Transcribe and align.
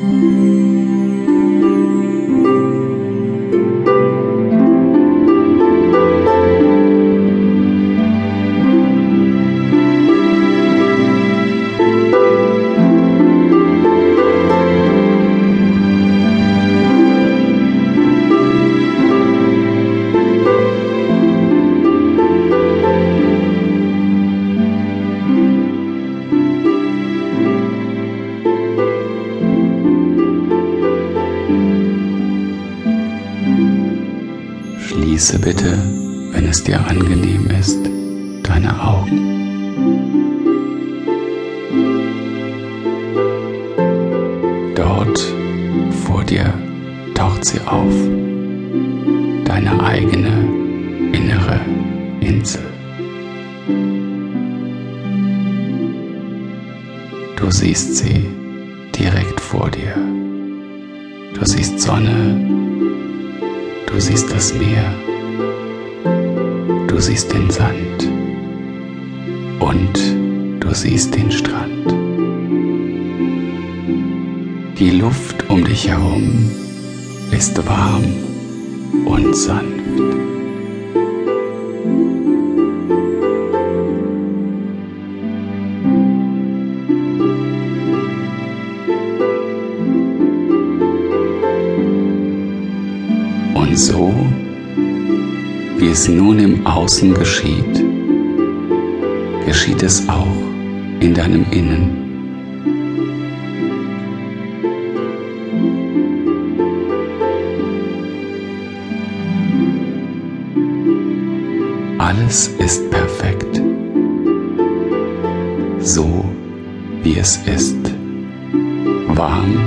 Música 0.00 0.67
Schließe 34.88 35.38
bitte, 35.38 35.76
wenn 36.32 36.46
es 36.46 36.64
dir 36.64 36.80
angenehm 36.80 37.50
ist, 37.50 37.78
deine 38.42 38.72
Augen. 38.82 39.20
Dort 44.74 45.20
vor 46.06 46.24
dir 46.24 46.54
taucht 47.14 47.44
sie 47.44 47.60
auf, 47.66 47.92
deine 49.44 49.78
eigene 49.84 50.48
innere 51.12 51.60
Insel. 52.20 52.64
Du 57.36 57.50
siehst 57.50 57.96
sie 57.96 58.26
direkt 58.98 59.38
vor 59.38 59.70
dir. 59.70 59.94
Du 61.34 61.44
siehst 61.44 61.78
Sonne, 61.78 62.67
du 63.98 64.02
siehst 64.04 64.30
das 64.32 64.54
Meer, 64.54 64.94
du 66.86 67.00
siehst 67.00 67.32
den 67.32 67.50
Sand 67.50 68.08
und 69.58 70.60
du 70.60 70.72
siehst 70.72 71.16
den 71.16 71.32
Strand. 71.32 71.84
Die 74.78 74.90
Luft 74.90 75.50
um 75.50 75.64
dich 75.64 75.88
herum 75.88 76.48
ist 77.32 77.58
warm 77.66 78.04
und 79.04 79.36
sanft. 79.36 79.77
Und 93.68 93.76
so, 93.76 94.14
wie 95.76 95.88
es 95.88 96.08
nun 96.08 96.38
im 96.38 96.66
Außen 96.66 97.12
geschieht, 97.12 97.84
geschieht 99.44 99.82
es 99.82 100.08
auch 100.08 100.26
in 101.00 101.12
deinem 101.12 101.44
Innen. 101.50 101.90
Alles 111.98 112.48
ist 112.58 112.90
perfekt, 112.90 113.60
so 115.78 116.24
wie 117.02 117.18
es 117.18 117.38
ist, 117.46 117.76
warm 119.08 119.58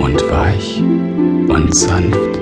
und 0.00 0.20
weich 0.30 0.82
und 1.48 1.72
sanft. 1.72 2.38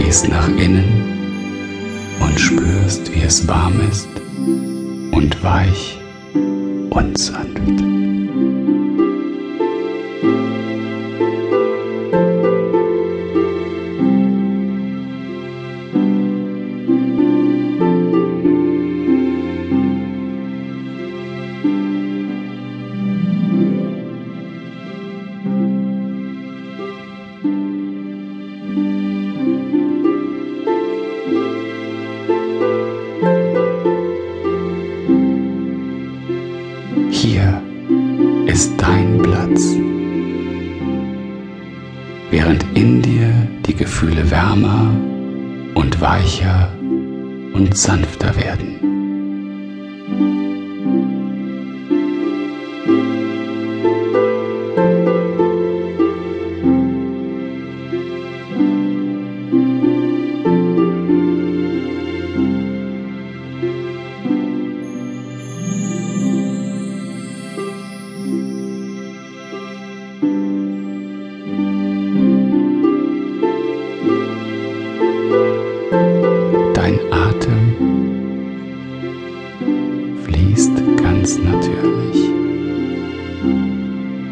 Gehst 0.00 0.28
nach 0.28 0.48
innen 0.48 0.88
und 2.20 2.40
spürst, 2.40 3.14
wie 3.14 3.22
es 3.22 3.46
warm 3.46 3.80
ist 3.90 4.08
und 5.12 5.42
weich 5.42 5.98
und 6.90 7.18
sanft. 7.18 7.99
Hier 37.10 37.62
ist 38.46 38.72
dein 38.76 39.18
Platz. 39.18 39.76
Während 42.30 42.64
in 42.74 43.02
dir 43.02 43.32
die 43.66 43.74
Gefühle 43.74 44.30
wärmer 44.30 44.90
und 45.74 46.00
weicher 46.00 46.72
und 47.52 47.76
sanfter 47.76 48.34
werden. 48.36 48.89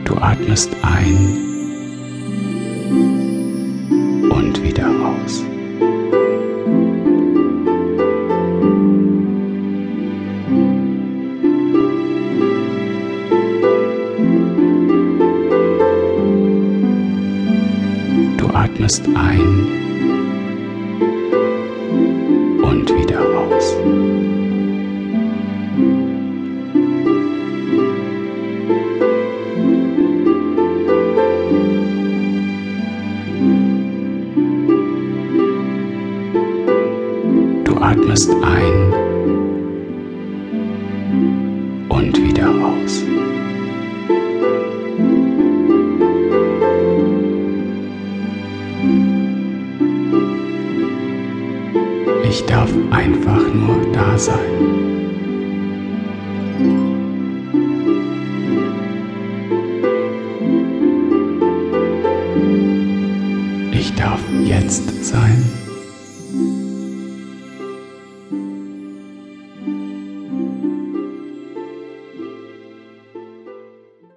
Du 0.08 0.16
atmest 0.16 0.74
ein 0.80 1.16
und 4.30 4.62
wieder 4.62 4.88
aus. 4.88 5.44
Du 18.38 18.48
atmest 18.54 19.06
ein 19.14 19.87
Du 37.78 37.84
atmest 37.84 38.28
ein 38.42 38.92
und 41.88 42.20
wieder 42.20 42.48
aus. 42.48 43.04
Ich 52.28 52.44
darf 52.46 52.72
einfach 52.90 53.54
nur 53.54 53.92
da 53.92 54.18
sein. 54.18 54.34
Ich 63.70 63.94
darf 63.94 64.20
jetzt 64.44 65.04
sein. 65.04 65.67